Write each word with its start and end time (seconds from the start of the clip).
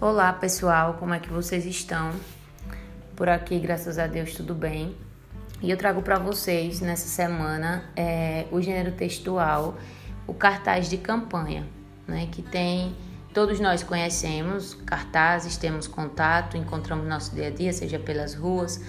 Olá 0.00 0.32
pessoal, 0.32 0.94
como 0.94 1.12
é 1.12 1.18
que 1.18 1.28
vocês 1.28 1.66
estão? 1.66 2.12
Por 3.16 3.28
aqui, 3.28 3.58
graças 3.58 3.98
a 3.98 4.06
Deus, 4.06 4.32
tudo 4.32 4.54
bem. 4.54 4.94
E 5.60 5.68
eu 5.72 5.76
trago 5.76 6.02
para 6.02 6.20
vocês 6.20 6.80
nessa 6.80 7.08
semana 7.08 7.82
é, 7.96 8.46
o 8.52 8.62
gênero 8.62 8.92
textual, 8.92 9.76
o 10.24 10.32
cartaz 10.32 10.88
de 10.88 10.98
campanha, 10.98 11.66
né? 12.06 12.28
Que 12.30 12.42
tem 12.42 12.94
todos 13.34 13.58
nós 13.58 13.82
conhecemos 13.82 14.74
cartazes, 14.86 15.56
temos 15.56 15.88
contato, 15.88 16.56
encontramos 16.56 17.02
no 17.02 17.10
nosso 17.10 17.34
dia 17.34 17.48
a 17.48 17.50
dia, 17.50 17.72
seja 17.72 17.98
pelas 17.98 18.36
ruas, 18.36 18.80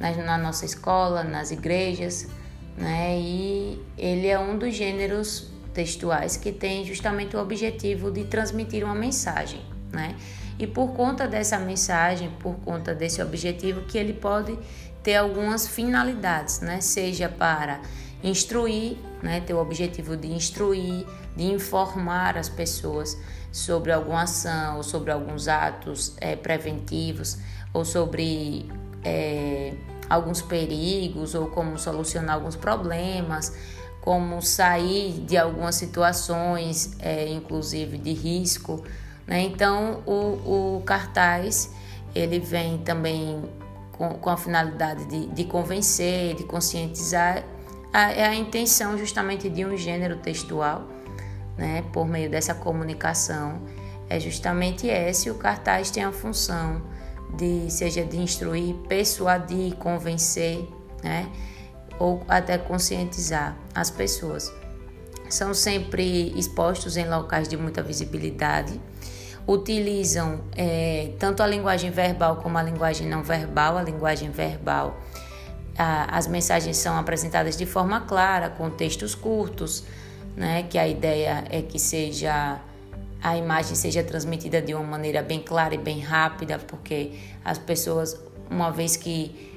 na 0.00 0.38
nossa 0.38 0.64
escola, 0.64 1.22
nas 1.22 1.50
igrejas, 1.50 2.26
né? 2.74 3.18
E 3.18 3.84
ele 3.98 4.28
é 4.28 4.38
um 4.38 4.56
dos 4.56 4.74
gêneros 4.74 5.46
textuais 5.74 6.38
que 6.38 6.50
tem 6.50 6.86
justamente 6.86 7.36
o 7.36 7.38
objetivo 7.38 8.10
de 8.10 8.24
transmitir 8.24 8.82
uma 8.82 8.94
mensagem, 8.94 9.60
né? 9.92 10.16
E 10.58 10.66
por 10.66 10.92
conta 10.92 11.26
dessa 11.26 11.58
mensagem, 11.58 12.30
por 12.38 12.54
conta 12.56 12.94
desse 12.94 13.20
objetivo, 13.20 13.82
que 13.82 13.98
ele 13.98 14.12
pode 14.12 14.56
ter 15.02 15.16
algumas 15.16 15.66
finalidades, 15.66 16.60
né? 16.60 16.80
Seja 16.80 17.28
para 17.28 17.80
instruir, 18.22 18.96
né? 19.22 19.40
Ter 19.40 19.54
o 19.54 19.58
objetivo 19.58 20.16
de 20.16 20.28
instruir, 20.28 21.06
de 21.36 21.44
informar 21.44 22.38
as 22.38 22.48
pessoas 22.48 23.16
sobre 23.50 23.92
alguma 23.92 24.22
ação 24.22 24.78
ou 24.78 24.82
sobre 24.82 25.10
alguns 25.10 25.48
atos 25.48 26.14
é, 26.20 26.34
preventivos 26.34 27.38
ou 27.72 27.84
sobre 27.84 28.68
é, 29.04 29.74
alguns 30.08 30.40
perigos 30.40 31.34
ou 31.34 31.48
como 31.48 31.78
solucionar 31.78 32.36
alguns 32.36 32.56
problemas, 32.56 33.52
como 34.00 34.40
sair 34.40 35.20
de 35.20 35.36
algumas 35.36 35.74
situações, 35.74 36.96
é, 37.00 37.28
inclusive 37.28 37.98
de 37.98 38.12
risco 38.12 38.84
né? 39.26 39.42
Então, 39.42 40.02
o, 40.06 40.76
o 40.76 40.82
cartaz 40.82 41.72
ele 42.14 42.38
vem 42.38 42.78
também 42.78 43.42
com, 43.92 44.10
com 44.10 44.30
a 44.30 44.36
finalidade 44.36 45.04
de, 45.06 45.26
de 45.26 45.44
convencer, 45.44 46.34
de 46.34 46.44
conscientizar. 46.44 47.44
A, 47.92 48.12
é 48.12 48.26
a 48.26 48.34
intenção 48.34 48.96
justamente 48.98 49.48
de 49.48 49.64
um 49.64 49.76
gênero 49.76 50.16
textual, 50.16 50.88
né? 51.56 51.84
por 51.92 52.06
meio 52.06 52.30
dessa 52.30 52.54
comunicação, 52.54 53.60
é 54.08 54.20
justamente 54.20 54.86
esse. 54.86 55.30
O 55.30 55.36
cartaz 55.36 55.90
tem 55.90 56.04
a 56.04 56.12
função 56.12 56.82
de, 57.36 57.70
seja 57.70 58.04
de 58.04 58.16
instruir, 58.16 58.74
persuadir, 58.88 59.74
convencer, 59.76 60.68
né? 61.02 61.28
ou 61.98 62.22
até 62.28 62.58
conscientizar 62.58 63.56
as 63.74 63.90
pessoas. 63.90 64.52
São 65.30 65.54
sempre 65.54 66.32
expostos 66.38 66.96
em 66.96 67.08
locais 67.08 67.48
de 67.48 67.56
muita 67.56 67.82
visibilidade 67.82 68.80
utilizam 69.46 70.40
é, 70.56 71.12
tanto 71.18 71.42
a 71.42 71.46
linguagem 71.46 71.90
verbal 71.90 72.36
como 72.36 72.56
a 72.58 72.62
linguagem 72.62 73.06
não 73.06 73.22
verbal. 73.22 73.76
A 73.76 73.82
linguagem 73.82 74.30
verbal, 74.30 74.98
a, 75.76 76.16
as 76.16 76.26
mensagens 76.26 76.76
são 76.76 76.96
apresentadas 76.96 77.56
de 77.56 77.66
forma 77.66 78.00
clara, 78.00 78.50
com 78.50 78.70
textos 78.70 79.14
curtos, 79.14 79.84
né, 80.36 80.64
que 80.64 80.78
a 80.78 80.88
ideia 80.88 81.44
é 81.50 81.62
que 81.62 81.78
seja 81.78 82.60
a 83.22 83.38
imagem 83.38 83.74
seja 83.74 84.04
transmitida 84.04 84.60
de 84.60 84.74
uma 84.74 84.84
maneira 84.84 85.22
bem 85.22 85.40
clara 85.40 85.74
e 85.74 85.78
bem 85.78 85.98
rápida, 85.98 86.58
porque 86.58 87.12
as 87.42 87.56
pessoas, 87.56 88.20
uma 88.50 88.70
vez 88.70 88.98
que 88.98 89.54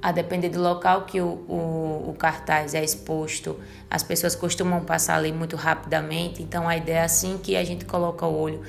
a 0.00 0.12
depender 0.12 0.48
do 0.50 0.60
local 0.60 1.02
que 1.04 1.20
o, 1.20 1.26
o, 1.48 2.10
o, 2.10 2.14
cartaz 2.16 2.74
é 2.74 2.84
exposto, 2.84 3.58
as 3.90 4.04
pessoas 4.04 4.36
costumam 4.36 4.84
passar 4.84 5.16
ali 5.16 5.32
muito 5.32 5.56
rapidamente. 5.56 6.42
Então, 6.42 6.68
a 6.68 6.76
ideia 6.76 6.98
é 6.98 7.02
assim 7.02 7.38
que 7.38 7.56
a 7.56 7.64
gente 7.64 7.84
coloca 7.84 8.26
o 8.26 8.36
olho 8.36 8.62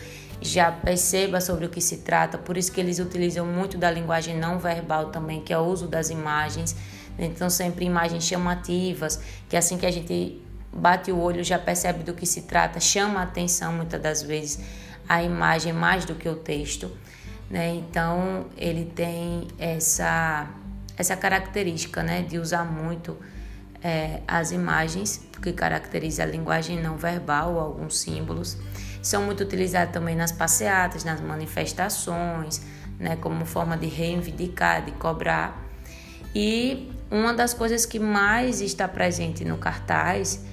já 0.44 0.72
perceba 0.72 1.40
sobre 1.40 1.66
o 1.66 1.70
que 1.70 1.82
se 1.82 1.98
trata. 1.98 2.38
Por 2.38 2.58
isso 2.58 2.72
que 2.72 2.80
eles 2.80 3.00
utilizam 3.00 3.46
muito 3.46 3.78
da 3.78 3.90
linguagem 3.90 4.38
não 4.38 4.60
verbal 4.60 5.10
também, 5.10 5.42
que 5.42 5.54
é 5.54 5.58
o 5.58 5.62
uso 5.62 5.88
das 5.88 6.10
imagens. 6.10 6.76
Então, 7.18 7.50
sempre 7.50 7.86
imagens 7.86 8.24
chamativas, 8.24 9.20
que 9.48 9.56
assim 9.56 9.78
que 9.78 9.86
a 9.86 9.92
gente 9.92 10.42
bate 10.72 11.12
o 11.12 11.20
olho 11.20 11.44
já 11.44 11.60
percebe 11.60 12.04
do 12.04 12.14
que 12.14 12.26
se 12.26 12.42
trata, 12.44 12.80
chama 12.80 13.20
a 13.20 13.24
atenção 13.24 13.74
muitas 13.74 14.02
das 14.02 14.24
vezes 14.24 14.60
a 15.08 15.22
imagem 15.22 15.74
mais 15.74 16.06
do 16.06 16.16
que 16.16 16.28
o 16.28 16.36
texto. 16.36 16.92
Né? 17.50 17.76
Então, 17.76 18.48
ele 18.58 18.86
tem 18.86 19.48
essa, 19.60 20.50
essa 20.98 21.16
característica 21.16 22.02
né? 22.02 22.24
de 22.24 22.40
usar 22.40 22.64
muito 22.66 23.18
é, 23.84 24.22
as 24.28 24.52
imagens, 24.52 25.22
que 25.42 25.52
caracteriza 25.52 26.24
a 26.24 26.26
linguagem 26.26 26.82
não 26.82 26.98
verbal, 26.98 27.60
alguns 27.60 28.00
símbolos 28.00 28.58
são 29.04 29.24
muito 29.24 29.44
utilizados 29.44 29.94
também 29.94 30.16
nas 30.16 30.32
passeatas, 30.32 31.04
nas 31.04 31.20
manifestações, 31.20 32.62
né, 32.98 33.18
como 33.18 33.46
forma 33.46 33.78
de 33.78 33.88
reivindicar, 33.88 34.84
de 34.86 34.94
cobrar. 34.94 35.62
E 36.34 36.90
uma 37.12 37.34
das 37.34 37.54
coisas 37.54 37.86
que 37.86 38.00
mais 38.00 38.62
está 38.62 38.88
presente 38.88 39.44
no 39.44 39.58
cartaz 39.58 40.44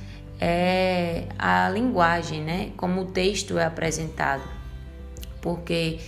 é 0.41 1.27
a 1.39 1.69
linguagem, 1.71 2.43
né, 2.43 2.73
como 2.77 3.03
o 3.03 3.05
texto 3.07 3.57
é 3.57 3.65
apresentado, 3.65 4.43
porque 5.41 6.01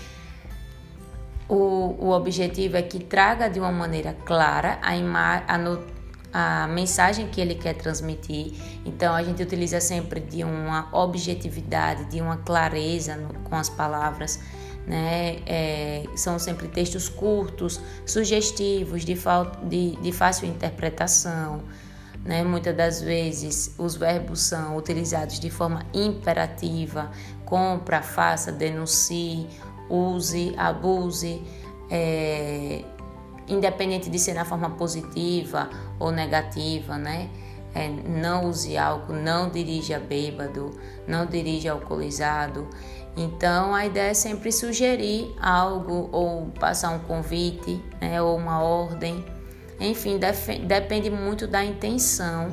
o, 1.49 1.95
o 1.99 2.11
objetivo 2.11 2.77
é 2.77 2.83
que 2.83 2.99
traga 2.99 3.49
de 3.49 3.61
uma 3.61 3.71
maneira 3.71 4.17
clara 4.25 4.81
a, 4.83 5.55
a, 5.55 5.59
no 5.59 6.02
a 6.33 6.67
mensagem 6.67 7.29
que 7.29 7.41
ele 7.41 7.55
quer 7.55 7.75
transmitir. 7.75 8.55
Então 8.85 9.15
a 9.15 9.23
gente 9.23 9.43
utiliza 9.43 9.81
sempre 9.81 10.21
de 10.21 10.43
uma 10.43 10.89
objetividade, 10.93 12.07
de 12.07 12.21
uma 12.21 12.39
clareza 12.39 13.17
no, 13.17 13.35
com 13.41 13.55
as 13.57 13.69
palavras. 13.69 14.41
Né? 14.87 15.39
É, 15.47 16.05
são 16.17 16.39
sempre 16.39 16.67
textos 16.67 17.09
curtos, 17.09 17.81
sugestivos, 18.07 19.05
de, 19.05 19.17
de, 19.65 19.97
de 19.97 20.13
fácil 20.13 20.49
interpretação. 20.49 21.63
Né? 22.25 22.43
Muitas 22.43 22.77
das 22.77 23.03
vezes 23.03 23.75
os 23.79 23.97
verbos 23.97 24.41
são 24.41 24.77
utilizados 24.77 25.39
de 25.39 25.51
forma 25.51 25.85
imperativa: 25.93 27.11
compra, 27.45 28.01
faça, 28.01 28.51
denuncie, 28.51 29.47
use, 29.91 30.55
abuse. 30.57 31.43
É, 31.91 32.85
independente 33.49 34.09
de 34.09 34.19
ser 34.19 34.35
na 34.35 34.45
forma 34.45 34.71
positiva 34.71 35.69
ou 35.99 36.11
negativa, 36.11 36.97
né? 36.97 37.29
É, 37.75 37.89
não 37.89 38.51
use 38.51 38.77
álcool, 38.77 39.15
não 39.15 39.49
dirija 39.49 39.99
bêbado, 39.99 40.79
não 41.07 41.25
dirija 41.25 41.73
alcoolizado. 41.73 42.69
Então 43.17 43.75
a 43.75 43.87
ideia 43.87 44.11
é 44.11 44.15
sempre 44.15 44.53
sugerir 44.53 45.35
algo 45.41 46.09
ou 46.13 46.47
passar 46.59 46.91
um 46.91 46.99
convite, 47.01 47.83
né, 48.01 48.21
ou 48.21 48.37
uma 48.37 48.63
ordem. 48.63 49.25
Enfim, 49.81 50.19
depende 50.67 51.11
muito 51.11 51.47
da 51.47 51.65
intenção 51.65 52.53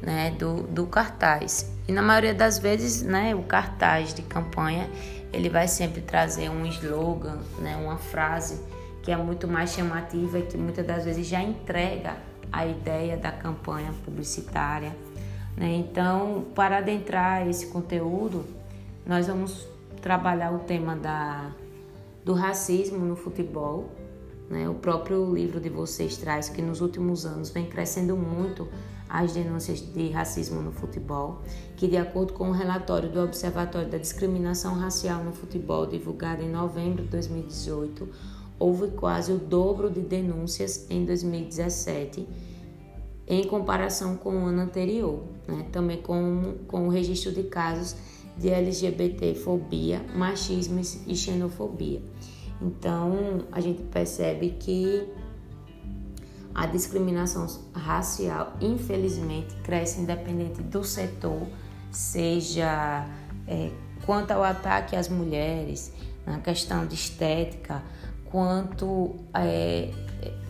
né, 0.00 0.34
do, 0.38 0.62
do 0.62 0.86
cartaz. 0.86 1.72
E 1.86 1.92
na 1.92 2.02
maioria 2.02 2.34
das 2.34 2.58
vezes, 2.58 3.02
né, 3.02 3.34
o 3.34 3.42
cartaz 3.42 4.14
de 4.14 4.22
campanha 4.22 4.88
ele 5.32 5.48
vai 5.48 5.66
sempre 5.66 6.02
trazer 6.02 6.50
um 6.50 6.66
slogan, 6.66 7.38
né, 7.58 7.76
uma 7.76 7.96
frase 7.96 8.60
que 9.02 9.10
é 9.10 9.16
muito 9.16 9.48
mais 9.48 9.70
chamativa 9.72 10.38
e 10.38 10.42
que 10.42 10.56
muitas 10.56 10.86
das 10.86 11.04
vezes 11.04 11.26
já 11.26 11.42
entrega 11.42 12.16
a 12.52 12.66
ideia 12.66 13.16
da 13.16 13.32
campanha 13.32 13.92
publicitária. 14.04 14.94
Né? 15.56 15.74
Então, 15.74 16.46
para 16.54 16.78
adentrar 16.78 17.48
esse 17.48 17.66
conteúdo, 17.66 18.44
nós 19.06 19.26
vamos 19.26 19.66
trabalhar 20.00 20.52
o 20.52 20.60
tema 20.60 20.94
da, 20.94 21.50
do 22.24 22.34
racismo 22.34 23.04
no 23.04 23.16
futebol. 23.16 23.90
Né? 24.48 24.68
O 24.68 24.74
próprio 24.74 25.34
livro 25.34 25.60
de 25.60 25.68
vocês 25.68 26.16
traz 26.16 26.48
que 26.48 26.62
nos 26.62 26.80
últimos 26.80 27.26
anos 27.26 27.50
vem 27.50 27.66
crescendo 27.66 28.16
muito 28.16 28.68
as 29.08 29.32
denúncias 29.34 29.80
de 29.80 30.08
racismo 30.08 30.62
no 30.62 30.72
futebol, 30.72 31.42
que 31.76 31.86
de 31.86 31.98
acordo 31.98 32.32
com 32.32 32.48
o 32.48 32.52
relatório 32.52 33.10
do 33.10 33.20
Observatório 33.22 33.90
da 33.90 33.98
Discriminação 33.98 34.74
Racial 34.74 35.22
no 35.22 35.32
Futebol, 35.32 35.86
divulgado 35.86 36.42
em 36.42 36.50
novembro 36.50 37.02
de 37.02 37.10
2018, 37.10 38.08
houve 38.62 38.92
quase 38.92 39.32
o 39.32 39.38
dobro 39.38 39.90
de 39.90 40.00
denúncias 40.00 40.86
em 40.88 41.04
2017 41.04 42.28
em 43.26 43.44
comparação 43.44 44.16
com 44.16 44.30
o 44.30 44.46
ano 44.46 44.62
anterior, 44.62 45.24
né? 45.48 45.66
também 45.72 46.00
com, 46.00 46.54
com 46.68 46.86
o 46.86 46.88
registro 46.88 47.32
de 47.32 47.42
casos 47.44 47.96
de 48.36 48.48
LGBTfobia, 48.48 50.04
machismo 50.14 50.80
e 51.06 51.16
xenofobia. 51.16 52.02
Então, 52.60 53.44
a 53.50 53.60
gente 53.60 53.82
percebe 53.82 54.50
que 54.50 55.08
a 56.54 56.66
discriminação 56.66 57.46
racial, 57.72 58.56
infelizmente, 58.60 59.54
cresce 59.64 60.00
independente 60.00 60.62
do 60.62 60.84
setor, 60.84 61.48
seja 61.90 63.06
é, 63.48 63.70
quanto 64.06 64.30
ao 64.30 64.42
ataque 64.42 64.94
às 64.94 65.08
mulheres, 65.08 65.92
na 66.24 66.38
questão 66.38 66.86
de 66.86 66.94
estética, 66.94 67.82
quanto 68.32 69.14
é, 69.34 69.90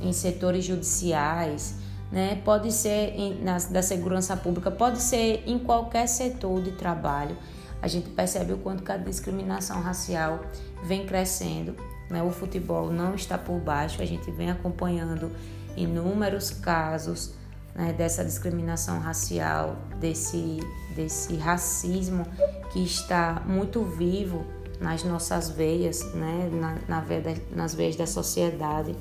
em 0.00 0.12
setores 0.12 0.64
judiciais, 0.64 1.74
né? 2.12 2.40
pode 2.44 2.70
ser 2.70 3.12
em, 3.16 3.42
na, 3.42 3.58
da 3.58 3.82
segurança 3.82 4.36
pública, 4.36 4.70
pode 4.70 5.02
ser 5.02 5.42
em 5.46 5.58
qualquer 5.58 6.06
setor 6.06 6.62
de 6.62 6.70
trabalho. 6.70 7.36
a 7.82 7.88
gente 7.88 8.08
percebe 8.10 8.52
o 8.52 8.58
quanto 8.58 8.84
que 8.84 8.92
a 8.92 8.96
discriminação 8.96 9.82
racial 9.82 10.40
vem 10.84 11.04
crescendo. 11.04 11.74
Né? 12.08 12.22
O 12.22 12.30
futebol 12.30 12.92
não 12.92 13.16
está 13.16 13.36
por 13.36 13.58
baixo, 13.58 14.00
a 14.00 14.06
gente 14.06 14.30
vem 14.30 14.48
acompanhando 14.48 15.32
inúmeros 15.76 16.50
casos 16.50 17.34
né, 17.74 17.92
dessa 17.92 18.24
discriminação 18.24 19.00
racial, 19.00 19.76
desse, 19.98 20.60
desse 20.94 21.34
racismo 21.34 22.24
que 22.72 22.84
está 22.84 23.42
muito 23.44 23.82
vivo 23.82 24.46
nas 24.82 25.04
nossas 25.04 25.48
veias, 25.48 26.12
né, 26.12 26.50
na, 26.52 26.76
na 26.88 27.00
veia 27.00 27.40
nas 27.54 27.74
veias 27.74 27.96
da 27.96 28.06
sociedade. 28.06 28.94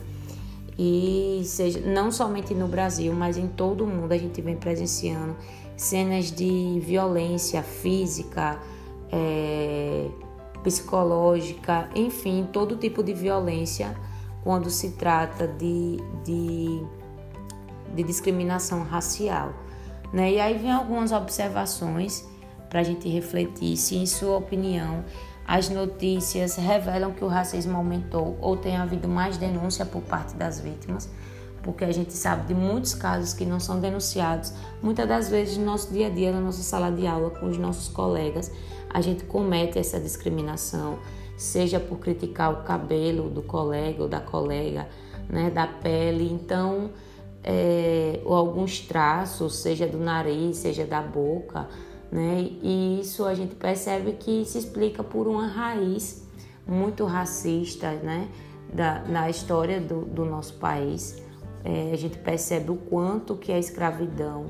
E 0.78 1.42
seja, 1.44 1.80
não 1.82 2.12
somente 2.12 2.54
no 2.54 2.68
Brasil, 2.68 3.14
mas 3.14 3.38
em 3.38 3.48
todo 3.48 3.84
o 3.84 3.88
mundo 3.88 4.12
a 4.12 4.18
gente 4.18 4.42
vem 4.42 4.56
presenciando 4.56 5.36
cenas 5.76 6.32
de 6.32 6.80
violência 6.80 7.62
física, 7.62 8.60
é, 9.12 10.08
psicológica, 10.64 11.90
enfim, 11.96 12.48
todo 12.52 12.78
tipo 12.78 13.04
de 13.04 13.14
violência 13.14 13.96
quando 14.44 14.70
se 14.70 14.92
trata 14.92 15.48
de, 15.48 15.98
de, 16.24 16.84
de 17.96 18.04
discriminação 18.04 18.84
racial. 18.84 19.54
Né? 20.14 20.34
E 20.34 20.40
aí 20.40 20.58
vem 20.58 20.72
algumas 20.72 21.12
observações 21.12 22.26
para 22.70 22.80
a 22.80 22.84
gente 22.84 23.10
refletir 23.10 23.76
se, 23.78 23.98
em 23.98 24.06
sua 24.06 24.38
opinião, 24.38 25.04
as 25.48 25.70
notícias 25.70 26.56
revelam 26.56 27.14
que 27.14 27.24
o 27.24 27.28
racismo 27.28 27.78
aumentou 27.78 28.38
ou 28.42 28.56
tem 28.56 28.78
havido 28.78 29.08
mais 29.08 29.38
denúncia 29.38 29.86
por 29.86 30.02
parte 30.02 30.36
das 30.36 30.60
vítimas, 30.60 31.10
porque 31.62 31.84
a 31.84 31.92
gente 31.92 32.14
sabe 32.14 32.48
de 32.48 32.54
muitos 32.54 32.94
casos 32.94 33.34
que 33.34 33.46
não 33.46 33.60
são 33.60 33.80
denunciados. 33.80 34.54
Muitas 34.82 35.08
das 35.08 35.30
vezes 35.30 35.58
no 35.58 35.66
nosso 35.66 35.92
dia 35.92 36.08
a 36.08 36.10
dia, 36.10 36.32
na 36.32 36.40
nossa 36.40 36.64
sala 36.64 36.92
de 36.92 37.06
aula, 37.06 37.30
com 37.32 37.48
os 37.48 37.58
nossos 37.58 37.88
colegas, 37.88 38.52
a 38.90 39.02
gente 39.02 39.24
comete 39.26 39.78
essa 39.78 40.00
discriminação, 40.00 41.00
seja 41.38 41.80
por 41.80 42.00
criticar 42.00 42.52
o 42.52 42.64
cabelo 42.64 43.30
do 43.30 43.42
colega 43.42 44.04
ou 44.04 44.10
da 44.10 44.20
colega, 44.20 44.88
né, 45.30 45.50
da 45.50 45.66
pele, 45.66 46.32
então, 46.32 46.92
é, 47.44 48.20
ou 48.26 48.36
alguns 48.36 48.80
traços, 48.82 49.58
seja 49.58 49.88
do 49.88 49.98
nariz, 49.98 50.58
seja 50.58 50.86
da 50.86 51.02
boca, 51.02 51.68
né? 52.12 52.50
E 52.62 53.00
isso 53.02 53.26
a 53.26 53.34
gente 53.34 53.56
percebe 53.56 54.14
que 54.14 54.44
se 54.46 54.58
explica 54.58 55.04
por 55.04 55.28
uma 55.28 55.48
raiz 55.48 56.28
muito 56.68 57.06
racista, 57.06 57.92
né? 57.94 58.28
Da, 58.74 59.00
na 59.04 59.30
história 59.30 59.80
do, 59.80 60.06
do 60.06 60.26
nosso 60.26 60.56
país. 60.56 61.22
É, 61.64 61.92
a 61.94 61.98
gente 61.98 62.18
percebe 62.18 62.72
o 62.72 62.76
quanto 62.76 63.36
que 63.36 63.52
a 63.52 63.60
escravidão 63.60 64.46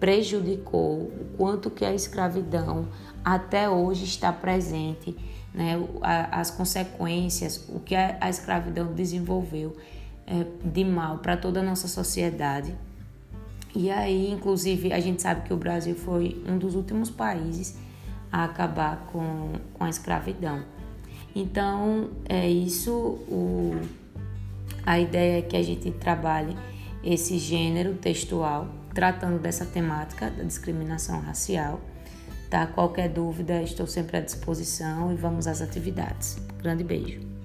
prejudicou, 0.00 0.98
o 0.98 1.26
quanto 1.36 1.70
que 1.70 1.84
a 1.84 1.94
escravidão 1.94 2.88
até 3.24 3.68
hoje 3.68 4.04
está 4.04 4.32
presente, 4.32 5.16
né? 5.52 5.76
as 6.02 6.50
consequências, 6.50 7.66
o 7.68 7.80
que 7.80 7.94
a, 7.94 8.16
a 8.20 8.28
escravidão 8.28 8.92
desenvolveu 8.92 9.76
é, 10.26 10.44
de 10.64 10.84
mal 10.84 11.18
para 11.18 11.36
toda 11.36 11.60
a 11.60 11.62
nossa 11.62 11.88
sociedade. 11.88 12.76
E 13.76 13.90
aí, 13.90 14.30
inclusive, 14.30 14.90
a 14.90 14.98
gente 14.98 15.20
sabe 15.20 15.42
que 15.42 15.52
o 15.52 15.56
Brasil 15.56 15.94
foi 15.94 16.42
um 16.48 16.56
dos 16.56 16.74
últimos 16.74 17.10
países 17.10 17.76
a 18.32 18.44
acabar 18.44 19.06
com, 19.12 19.52
com 19.74 19.84
a 19.84 19.90
escravidão. 19.90 20.64
Então, 21.34 22.08
é 22.26 22.48
isso, 22.48 22.90
o, 23.28 23.78
a 24.86 24.98
ideia 24.98 25.40
é 25.40 25.42
que 25.42 25.54
a 25.54 25.62
gente 25.62 25.90
trabalhe 25.90 26.56
esse 27.04 27.38
gênero 27.38 27.92
textual, 27.96 28.66
tratando 28.94 29.38
dessa 29.38 29.66
temática 29.66 30.30
da 30.30 30.42
discriminação 30.42 31.20
racial. 31.20 31.78
Tá? 32.48 32.66
Qualquer 32.66 33.10
dúvida, 33.10 33.62
estou 33.62 33.86
sempre 33.86 34.16
à 34.16 34.20
disposição 34.22 35.12
e 35.12 35.16
vamos 35.16 35.46
às 35.46 35.60
atividades. 35.60 36.38
Grande 36.62 36.82
beijo. 36.82 37.35